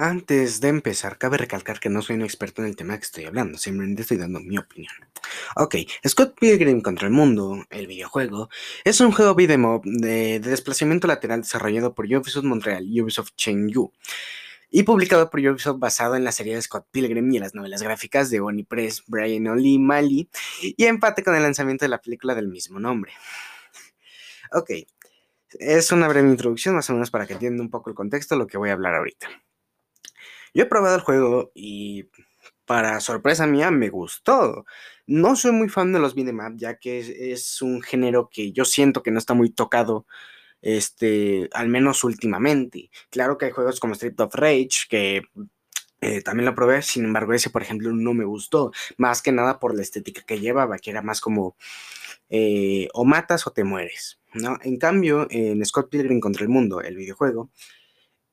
[0.00, 3.24] Antes de empezar, cabe recalcar que no soy un experto en el tema que estoy
[3.24, 4.92] hablando, simplemente estoy dando mi opinión.
[5.56, 5.74] Ok,
[6.06, 8.48] Scott Pilgrim contra el Mundo, el videojuego,
[8.84, 13.92] es un juego beat'em de, de, desplazamiento lateral desarrollado por Ubisoft Montreal y Ubisoft Chengdu
[14.70, 18.30] y publicado por Ubisoft basado en la serie de Scott Pilgrim y las novelas gráficas
[18.30, 20.28] de Bonnie Press, Brian O'Malley
[20.62, 23.10] y empate con el lanzamiento de la película del mismo nombre.
[24.52, 24.70] Ok,
[25.58, 28.38] es una breve introducción más o menos para que entiendan un poco el contexto de
[28.40, 29.28] lo que voy a hablar ahorita.
[30.58, 32.10] Yo he probado el juego y
[32.64, 34.64] para sorpresa mía me gustó.
[35.06, 36.98] No soy muy fan de los beat'em ya que
[37.32, 40.04] es, un género que yo siento que no está muy tocado
[40.60, 42.90] este, al menos últimamente.
[43.08, 45.22] Claro que hay juegos como Street of Rage que
[46.00, 49.60] eh, también lo probé, sin embargo ese por ejemplo no me gustó, más que nada
[49.60, 51.56] por la estética que llevaba, que era más como
[52.30, 54.58] eh, o matas o te mueres, ¿no?
[54.62, 57.50] En cambio, en Scott Pilgrim contra el Mundo, el videojuego,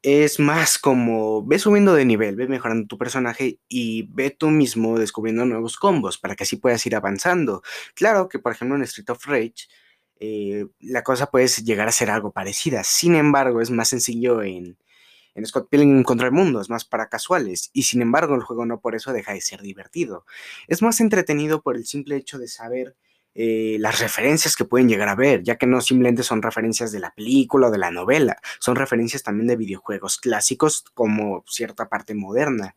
[0.05, 4.99] es más como ve subiendo de nivel, ve mejorando tu personaje y ve tú mismo
[4.99, 7.63] descubriendo nuevos combos para que así puedas ir avanzando.
[7.95, 9.67] Claro que, por ejemplo, en Street of Rage,
[10.19, 12.83] eh, la cosa puede llegar a ser algo parecida.
[12.83, 14.77] Sin embargo, es más sencillo en,
[15.33, 17.71] en Scott Pilgrim contra el Mundo, es más para casuales.
[17.73, 20.27] Y sin embargo, el juego no por eso deja de ser divertido.
[20.67, 22.95] Es más entretenido por el simple hecho de saber
[23.35, 26.99] eh, las referencias que pueden llegar a ver, ya que no simplemente son referencias de
[26.99, 32.15] la película o de la novela, son referencias también de videojuegos clásicos como cierta parte
[32.15, 32.75] moderna.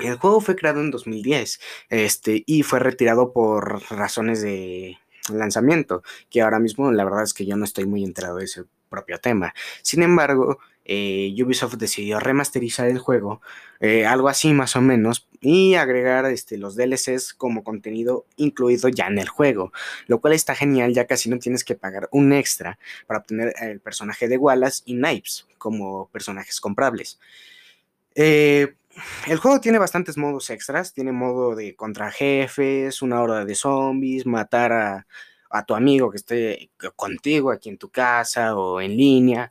[0.00, 1.60] El juego fue creado en 2010
[1.90, 4.98] este, y fue retirado por razones de
[5.28, 8.64] lanzamiento, que ahora mismo la verdad es que yo no estoy muy enterado de ese
[8.88, 9.54] propio tema.
[9.82, 13.40] Sin embargo, eh, Ubisoft decidió remasterizar el juego,
[13.80, 19.06] eh, algo así más o menos, y agregar este, los DLCs como contenido incluido ya
[19.06, 19.72] en el juego,
[20.06, 23.80] lo cual está genial ya casi no tienes que pagar un extra para obtener el
[23.80, 27.18] personaje de Wallace y Knives como personajes comprables.
[28.14, 28.74] Eh,
[29.28, 34.26] el juego tiene bastantes modos extras, tiene modo de contra jefes, una horda de zombies,
[34.26, 35.06] matar a,
[35.50, 39.50] a tu amigo que esté contigo aquí en tu casa o en línea.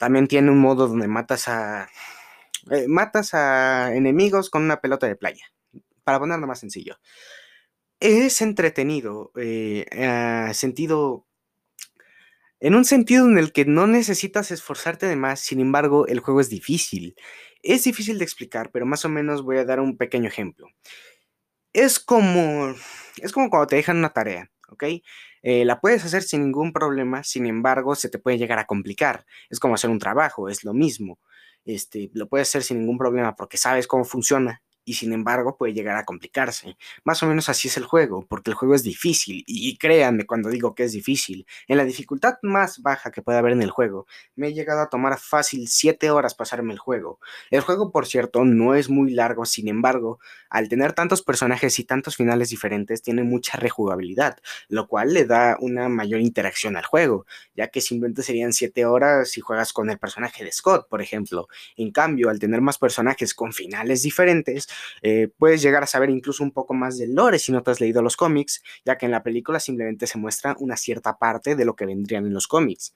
[0.00, 1.90] También tiene un modo donde matas a.
[2.70, 5.44] Eh, matas a enemigos con una pelota de playa.
[6.04, 6.98] Para ponerlo más sencillo.
[8.00, 9.30] Es entretenido.
[9.36, 9.84] Eh,
[10.54, 11.26] sentido.
[12.60, 16.40] En un sentido en el que no necesitas esforzarte de más, sin embargo, el juego
[16.40, 17.14] es difícil.
[17.62, 20.66] Es difícil de explicar, pero más o menos voy a dar un pequeño ejemplo.
[21.74, 22.74] Es como.
[23.18, 24.84] Es como cuando te dejan una tarea, ¿ok?
[25.42, 29.24] Eh, la puedes hacer sin ningún problema, sin embargo, se te puede llegar a complicar.
[29.48, 31.18] Es como hacer un trabajo, es lo mismo.
[31.64, 35.72] Este, lo puedes hacer sin ningún problema porque sabes cómo funciona y sin embargo puede
[35.72, 36.76] llegar a complicarse.
[37.04, 40.48] Más o menos así es el juego, porque el juego es difícil y créanme cuando
[40.50, 44.06] digo que es difícil, en la dificultad más baja que puede haber en el juego,
[44.34, 47.20] me he llegado a tomar fácil 7 horas pasarme el juego.
[47.50, 50.18] El juego, por cierto, no es muy largo, sin embargo,
[50.48, 55.56] al tener tantos personajes y tantos finales diferentes, tiene mucha rejugabilidad, lo cual le da
[55.60, 59.98] una mayor interacción al juego, ya que simplemente serían 7 horas si juegas con el
[59.98, 61.48] personaje de Scott, por ejemplo.
[61.76, 64.68] En cambio, al tener más personajes con finales diferentes,
[65.02, 67.80] eh, puedes llegar a saber incluso un poco más del lore si no te has
[67.80, 71.64] leído los cómics, ya que en la película simplemente se muestra una cierta parte de
[71.64, 72.94] lo que vendrían en los cómics.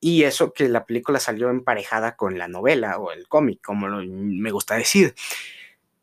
[0.00, 4.50] Y eso que la película salió emparejada con la novela o el cómic, como me
[4.50, 5.14] gusta decir.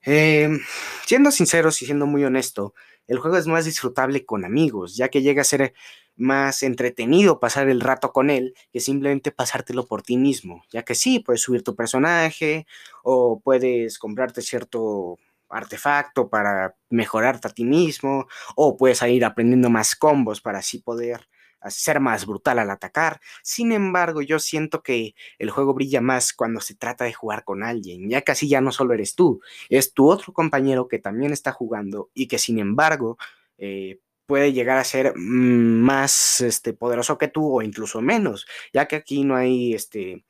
[0.02, 0.60] Em,
[1.06, 2.74] siendo sinceros y siendo muy honesto,
[3.10, 5.74] el juego es más disfrutable con amigos, ya que llega a ser
[6.16, 10.94] más entretenido pasar el rato con él que simplemente pasártelo por ti mismo, ya que
[10.96, 12.68] sí, puedes subir tu personaje
[13.04, 15.18] o puedes comprarte cierto
[15.50, 21.28] artefacto para mejorarte a ti mismo o puedes ir aprendiendo más combos para así poder
[21.68, 23.20] ser más brutal al atacar.
[23.44, 27.64] Sin embargo, yo siento que el juego brilla más cuando se trata de jugar con
[27.64, 31.52] alguien, ya casi ya no solo eres tú, es tu otro compañero que también está
[31.52, 33.18] jugando y que sin embargo
[33.58, 38.88] eh, puede llegar a ser mm, más este, poderoso que tú o incluso menos, ya
[38.88, 40.24] que aquí no hay este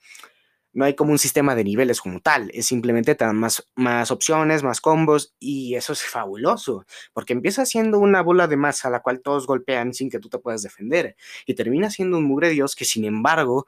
[0.80, 4.12] no hay como un sistema de niveles como tal, es simplemente te dan más, más
[4.12, 8.92] opciones, más combos y eso es fabuloso, porque empieza siendo una bola de masa a
[8.92, 12.48] la cual todos golpean sin que tú te puedas defender y termina siendo un mugre
[12.48, 13.68] dios que sin embargo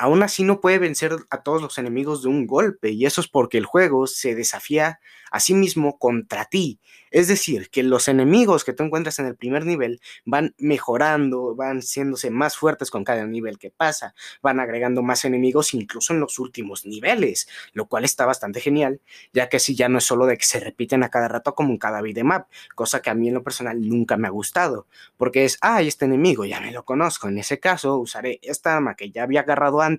[0.00, 3.28] aún así no puede vencer a todos los enemigos de un golpe y eso es
[3.28, 4.98] porque el juego se desafía
[5.30, 6.80] a sí mismo contra ti.
[7.10, 11.82] Es decir, que los enemigos que tú encuentras en el primer nivel van mejorando, van
[11.82, 16.38] siéndose más fuertes con cada nivel que pasa, van agregando más enemigos incluso en los
[16.38, 19.00] últimos niveles, lo cual está bastante genial,
[19.32, 21.70] ya que así ya no es solo de que se repiten a cada rato como
[21.70, 24.86] en cada map, cosa que a mí en lo personal nunca me ha gustado,
[25.16, 28.94] porque es, ah, este enemigo ya me lo conozco, en ese caso usaré esta arma
[28.94, 29.89] que ya había agarrado antes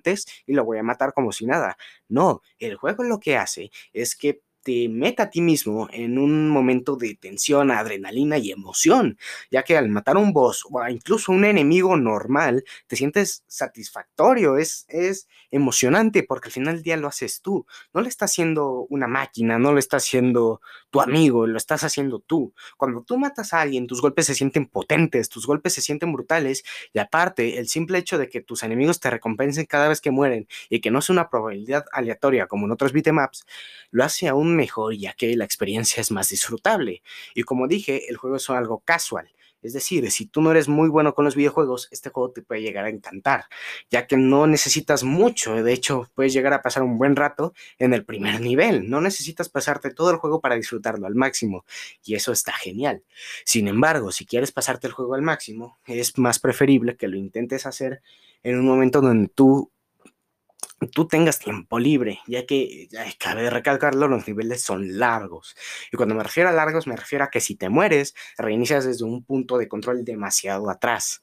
[0.46, 1.76] y lo voy a matar como si nada.
[2.08, 6.48] No, el juego lo que hace es que te meta a ti mismo en un
[6.48, 9.18] momento de tensión, adrenalina y emoción,
[9.50, 14.86] ya que al matar un boss o incluso un enemigo normal, te sientes satisfactorio, es,
[14.88, 19.08] es emocionante porque al final del día lo haces tú, no lo está haciendo una
[19.08, 20.60] máquina, no lo está haciendo
[20.92, 22.54] tu amigo, lo estás haciendo tú.
[22.76, 26.64] Cuando tú matas a alguien, tus golpes se sienten potentes, tus golpes se sienten brutales
[26.92, 30.46] y aparte, el simple hecho de que tus enemigos te recompensen cada vez que mueren
[30.68, 33.46] y que no es una probabilidad aleatoria como en otros beatemaps,
[33.90, 37.02] lo hace aún mejor ya que la experiencia es más disfrutable.
[37.34, 39.30] Y como dije, el juego es algo casual.
[39.62, 42.62] Es decir, si tú no eres muy bueno con los videojuegos, este juego te puede
[42.62, 43.44] llegar a encantar,
[43.90, 47.94] ya que no necesitas mucho, de hecho puedes llegar a pasar un buen rato en
[47.94, 51.64] el primer nivel, no necesitas pasarte todo el juego para disfrutarlo al máximo,
[52.04, 53.02] y eso está genial.
[53.44, 57.66] Sin embargo, si quieres pasarte el juego al máximo, es más preferible que lo intentes
[57.66, 58.02] hacer
[58.42, 59.70] en un momento donde tú
[60.88, 62.88] tú tengas tiempo libre, ya que,
[63.18, 65.54] cabe recalcarlo, los niveles son largos.
[65.92, 69.04] Y cuando me refiero a largos, me refiero a que si te mueres, reinicias desde
[69.04, 71.20] un punto de control demasiado atrás.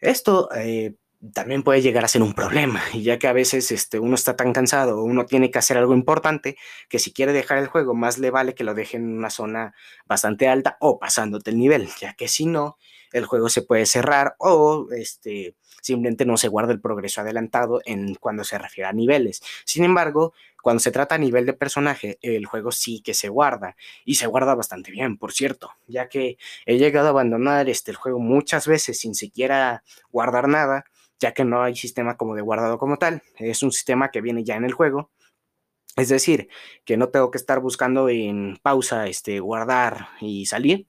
[0.00, 0.94] Esto eh,
[1.32, 4.52] también puede llegar a ser un problema, ya que a veces este, uno está tan
[4.52, 6.56] cansado o uno tiene que hacer algo importante
[6.88, 9.74] que si quiere dejar el juego, más le vale que lo deje en una zona
[10.06, 12.78] bastante alta o pasándote el nivel, ya que si no,
[13.12, 18.14] el juego se puede cerrar o este, simplemente no se guarda el progreso adelantado en
[18.14, 19.42] cuando se refiere a niveles.
[19.64, 23.76] Sin embargo, cuando se trata a nivel de personaje, el juego sí que se guarda
[24.04, 26.36] y se guarda bastante bien, por cierto, ya que
[26.66, 29.82] he llegado a abandonar este, el juego muchas veces sin siquiera
[30.12, 30.84] guardar nada,
[31.20, 34.44] ya que no hay sistema como de guardado como tal, es un sistema que viene
[34.44, 35.10] ya en el juego.
[35.96, 36.48] Es decir,
[36.84, 40.86] que no tengo que estar buscando en pausa, este, guardar y salir,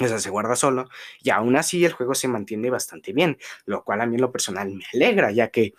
[0.00, 0.88] o sea, se guarda solo
[1.20, 4.32] y aún así el juego se mantiene bastante bien, lo cual a mí en lo
[4.32, 5.74] personal me alegra, ya que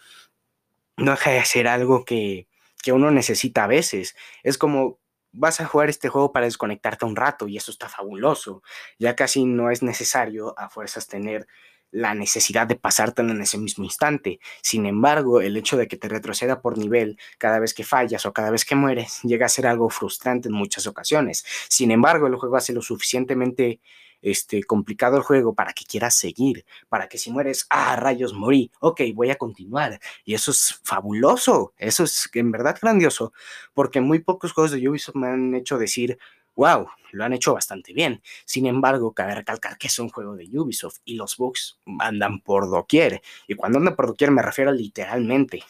[0.98, 2.48] no deja de ser algo que,
[2.84, 4.16] que uno necesita a veces.
[4.44, 5.00] Es como
[5.32, 8.62] vas a jugar este juego para desconectarte un rato y eso está fabuloso.
[9.00, 11.48] Ya casi no es necesario a fuerzas tener
[11.94, 14.40] la necesidad de pasártelo en ese mismo instante.
[14.62, 18.34] Sin embargo, el hecho de que te retroceda por nivel cada vez que fallas o
[18.34, 21.46] cada vez que mueres llega a ser algo frustrante en muchas ocasiones.
[21.70, 23.80] Sin embargo, el juego hace lo suficientemente
[24.24, 28.72] este, complicado el juego para que quieras seguir, para que si mueres, ah, rayos, morí,
[28.80, 30.00] ok, voy a continuar.
[30.26, 33.34] Y eso es fabuloso, eso es en verdad grandioso,
[33.74, 36.18] porque muy pocos juegos de Ubisoft me han hecho decir,
[36.56, 38.22] wow, lo han hecho bastante bien.
[38.46, 42.70] Sin embargo, cabe recalcar que es un juego de Ubisoft y los bugs andan por
[42.70, 43.22] doquier.
[43.48, 45.64] Y cuando andan por doquier me refiero literalmente.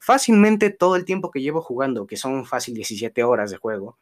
[0.00, 3.98] Fácilmente todo el tiempo que llevo jugando, que son fácil 17 horas de juego,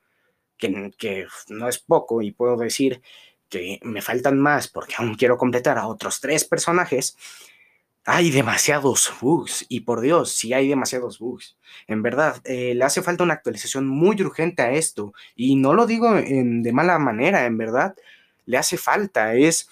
[0.57, 3.03] que, que no es poco, y puedo decir
[3.49, 7.17] que me faltan más porque aún quiero completar a otros tres personajes,
[8.07, 9.67] hay demasiados bugs.
[9.69, 11.57] Y por Dios, si hay demasiados bugs.
[11.89, 15.13] En verdad, eh, le hace falta una actualización muy urgente a esto.
[15.35, 17.97] Y no lo digo en, de mala manera, en verdad,
[18.47, 19.35] le hace falta.
[19.35, 19.69] Es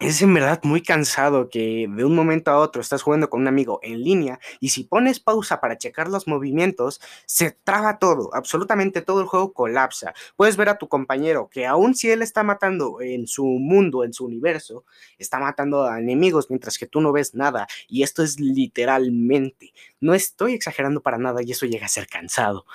[0.00, 3.48] es en verdad muy cansado que de un momento a otro estás jugando con un
[3.48, 9.02] amigo en línea y si pones pausa para checar los movimientos, se traba todo, absolutamente
[9.02, 10.14] todo el juego colapsa.
[10.36, 14.12] Puedes ver a tu compañero que aun si él está matando en su mundo, en
[14.12, 14.84] su universo,
[15.18, 17.66] está matando a enemigos mientras que tú no ves nada.
[17.88, 22.66] Y esto es literalmente, no estoy exagerando para nada y eso llega a ser cansado.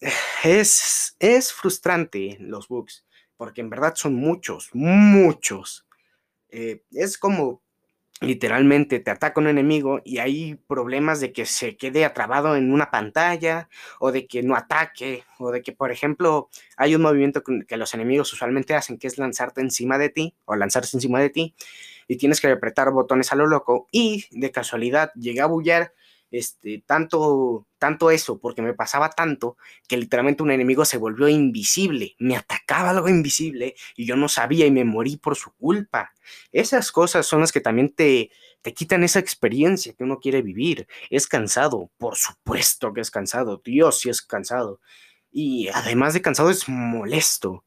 [0.44, 3.04] Es, es frustrante los bugs,
[3.36, 5.85] porque en verdad son muchos, muchos.
[6.50, 7.62] Eh, es como
[8.20, 12.90] literalmente te ataca un enemigo y hay problemas de que se quede atrabado en una
[12.90, 13.68] pantalla
[14.00, 16.48] o de que no ataque o de que, por ejemplo,
[16.78, 20.56] hay un movimiento que los enemigos usualmente hacen que es lanzarte encima de ti o
[20.56, 21.54] lanzarse encima de ti
[22.08, 25.92] y tienes que apretar botones a lo loco y de casualidad llega a bullar
[26.30, 29.56] este, tanto, tanto eso, porque me pasaba tanto
[29.88, 34.66] que literalmente un enemigo se volvió invisible, me atacaba algo invisible y yo no sabía
[34.66, 36.12] y me morí por su culpa.
[36.52, 38.30] Esas cosas son las que también te,
[38.62, 40.88] te quitan esa experiencia que uno quiere vivir.
[41.10, 44.80] Es cansado, por supuesto que es cansado, Dios sí es cansado.
[45.30, 47.64] Y además de cansado es molesto.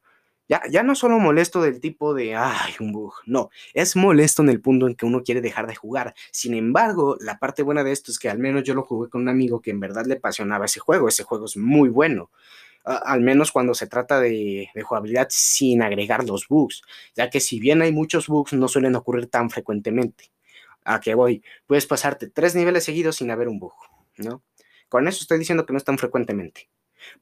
[0.49, 4.49] Ya, ya no solo molesto del tipo de, ay, un bug, no, es molesto en
[4.49, 6.15] el punto en que uno quiere dejar de jugar.
[6.31, 9.21] Sin embargo, la parte buena de esto es que al menos yo lo jugué con
[9.21, 12.31] un amigo que en verdad le apasionaba ese juego, ese juego es muy bueno.
[12.83, 16.81] al menos cuando se trata de, de, jugabilidad sin agregar los bugs,
[17.15, 20.31] ya que si bien hay muchos bugs, no suelen ocurrir tan frecuentemente.
[20.85, 21.43] ¿A qué voy?
[21.67, 23.73] Puedes pasarte tres niveles seguidos sin haber un bug,
[24.17, 24.43] ¿no?
[24.89, 26.69] Con eso estoy diciendo que no es tan frecuentemente.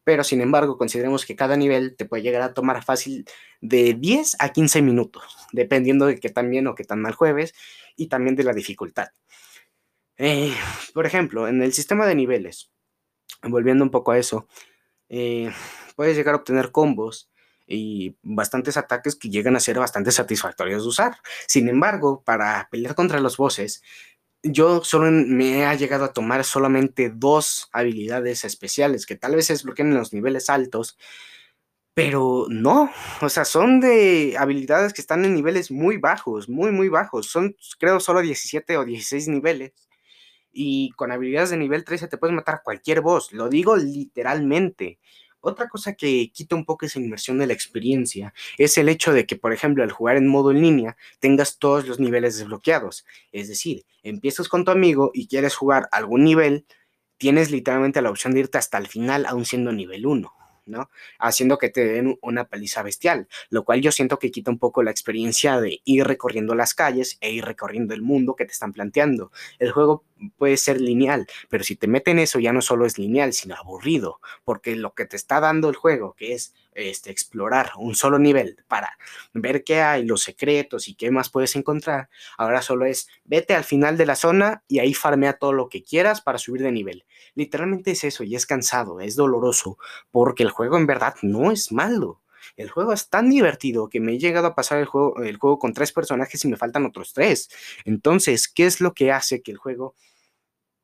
[0.03, 3.25] Pero sin embargo, consideremos que cada nivel te puede llegar a tomar fácil
[3.61, 7.53] de 10 a 15 minutos, dependiendo de qué tan bien o qué tan mal jueves
[7.95, 9.09] y también de la dificultad.
[10.17, 10.53] Eh,
[10.93, 12.71] por ejemplo, en el sistema de niveles,
[13.43, 14.47] volviendo un poco a eso,
[15.09, 15.51] eh,
[15.95, 17.29] puedes llegar a obtener combos
[17.67, 21.17] y bastantes ataques que llegan a ser bastante satisfactorios de usar.
[21.47, 23.83] Sin embargo, para pelear contra los bosses,
[24.51, 29.53] yo solo me ha llegado a tomar solamente dos habilidades especiales que tal vez se
[29.53, 30.97] desbloqueen en los niveles altos,
[31.93, 36.89] pero no, o sea, son de habilidades que están en niveles muy bajos, muy, muy
[36.89, 37.27] bajos.
[37.27, 39.73] Son, creo, solo 17 o 16 niveles.
[40.51, 43.33] Y con habilidades de nivel 13 te puedes matar a cualquier boss.
[43.33, 44.99] Lo digo literalmente.
[45.47, 49.25] Otra cosa que quita un poco esa inmersión de la experiencia es el hecho de
[49.25, 53.05] que, por ejemplo, al jugar en modo en línea tengas todos los niveles desbloqueados.
[53.31, 56.65] Es decir, empiezas con tu amigo y quieres jugar algún nivel,
[57.17, 60.33] tienes literalmente la opción de irte hasta el final aún siendo nivel 1.
[60.65, 60.89] ¿no?
[61.17, 64.83] Haciendo que te den una paliza bestial, lo cual yo siento que quita un poco
[64.83, 68.73] la experiencia de ir recorriendo las calles e ir recorriendo el mundo que te están
[68.73, 69.31] planteando.
[69.59, 70.03] El juego
[70.37, 74.19] puede ser lineal, pero si te meten eso ya no solo es lineal, sino aburrido,
[74.43, 78.63] porque lo que te está dando el juego, que es este, explorar un solo nivel
[78.67, 78.97] para
[79.33, 83.63] ver qué hay, los secretos y qué más puedes encontrar, ahora solo es vete al
[83.63, 87.05] final de la zona y ahí farmea todo lo que quieras para subir de nivel.
[87.35, 89.77] Literalmente es eso y es cansado, es doloroso,
[90.11, 92.21] porque el juego en verdad no es malo.
[92.55, 95.59] El juego es tan divertido que me he llegado a pasar el juego, el juego
[95.59, 97.49] con tres personajes y me faltan otros tres.
[97.85, 99.95] Entonces, ¿qué es lo que hace que el juego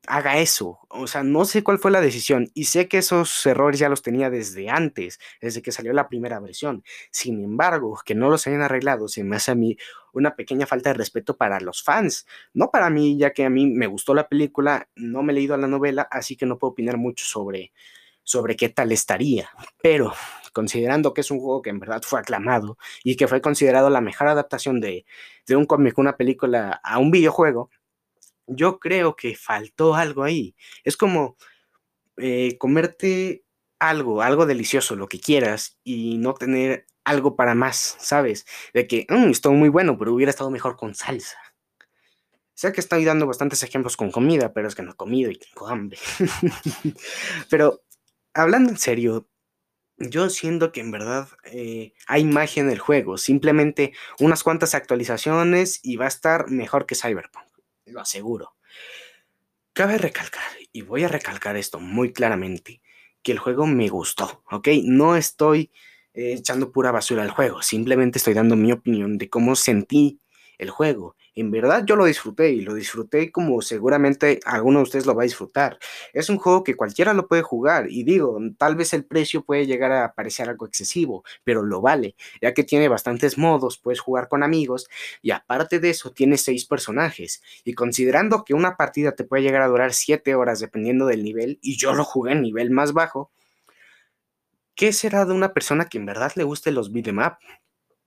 [0.06, 0.80] haga eso.
[0.88, 4.02] O sea, no sé cuál fue la decisión y sé que esos errores ya los
[4.02, 6.84] tenía desde antes, desde que salió la primera versión.
[7.10, 9.76] Sin embargo, que no los hayan arreglado se me hace a mí
[10.12, 12.26] una pequeña falta de respeto para los fans.
[12.52, 15.56] No para mí, ya que a mí me gustó la película, no me he leído
[15.56, 17.72] la novela, así que no puedo opinar mucho sobre,
[18.22, 19.48] sobre qué tal estaría.
[19.82, 20.12] Pero
[20.54, 24.00] considerando que es un juego que en verdad fue aclamado y que fue considerado la
[24.00, 25.04] mejor adaptación de,
[25.46, 27.70] de un cómic, una película a un videojuego,
[28.46, 30.54] yo creo que faltó algo ahí.
[30.84, 31.36] Es como
[32.16, 33.44] eh, comerte
[33.78, 38.46] algo, algo delicioso, lo que quieras, y no tener algo para más, ¿sabes?
[38.72, 41.38] De que, mmm, estuvo muy bueno, pero hubiera estado mejor con salsa.
[42.54, 45.38] Sé que estoy dando bastantes ejemplos con comida, pero es que no he comido y
[45.38, 45.98] tengo hambre.
[47.50, 47.82] pero,
[48.32, 49.28] hablando en serio,
[49.96, 53.18] yo siento que en verdad eh, hay magia en el juego.
[53.18, 57.46] Simplemente unas cuantas actualizaciones y va a estar mejor que Cyberpunk
[57.86, 58.54] lo aseguro.
[59.72, 62.80] Cabe recalcar, y voy a recalcar esto muy claramente,
[63.22, 64.68] que el juego me gustó, ¿ok?
[64.84, 65.72] No estoy
[66.12, 70.20] eh, echando pura basura al juego, simplemente estoy dando mi opinión de cómo sentí
[70.58, 75.06] el juego en verdad yo lo disfruté y lo disfruté como seguramente alguno de ustedes
[75.06, 75.78] lo va a disfrutar.
[76.12, 79.66] Es un juego que cualquiera lo puede jugar y digo, tal vez el precio puede
[79.66, 84.28] llegar a parecer algo excesivo, pero lo vale, ya que tiene bastantes modos, puedes jugar
[84.28, 84.88] con amigos
[85.22, 89.62] y aparte de eso tiene seis personajes y considerando que una partida te puede llegar
[89.62, 93.30] a durar siete horas dependiendo del nivel y yo lo jugué en nivel más bajo,
[94.74, 97.38] ¿qué será de una persona que en verdad le guste los beat'em up?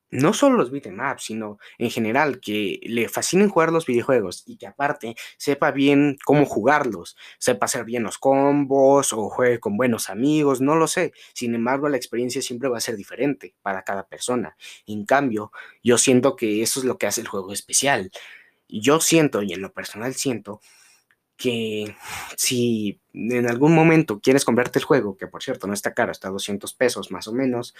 [0.09, 4.67] No solo los beat'em sino en general que le fascinen jugar los videojuegos y que
[4.67, 10.61] aparte sepa bien cómo jugarlos, sepa hacer bien los combos o juegue con buenos amigos,
[10.61, 11.11] no lo sé.
[11.33, 14.55] Sin embargo, la experiencia siempre va a ser diferente para cada persona.
[14.85, 15.51] En cambio,
[15.83, 18.11] yo siento que eso es lo que hace el juego especial.
[18.69, 20.61] Yo siento, y en lo personal siento,
[21.37, 21.95] que
[22.35, 26.29] si en algún momento quieres comprarte el juego, que por cierto no está caro, está
[26.29, 27.75] a 200 pesos más o menos,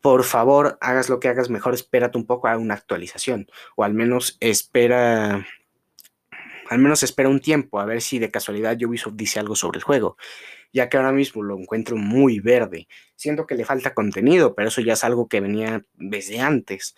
[0.00, 3.94] por favor, hagas lo que hagas, mejor espérate un poco a una actualización, o al
[3.94, 5.46] menos espera,
[6.68, 9.84] al menos espera un tiempo a ver si de casualidad Ubisoft dice algo sobre el
[9.84, 10.16] juego,
[10.72, 12.88] ya que ahora mismo lo encuentro muy verde.
[13.16, 16.94] Siento que le falta contenido, pero eso ya es algo que venía desde antes.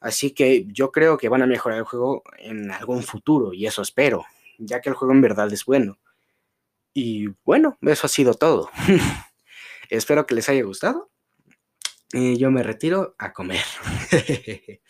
[0.00, 3.82] Así que yo creo que van a mejorar el juego en algún futuro, y eso
[3.82, 4.24] espero,
[4.58, 5.98] ya que el juego en verdad es bueno.
[6.92, 8.70] Y bueno, eso ha sido todo.
[9.88, 11.12] espero que les haya gustado
[12.12, 13.64] y yo me retiro a comer.